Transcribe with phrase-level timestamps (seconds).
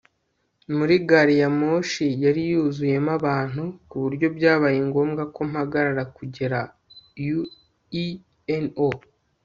[1.09, 6.59] gari ya moshi yari yuzuyemo abantu ku buryo byabaye ngombwa ko mpagarara kugera
[7.29, 8.97] ueno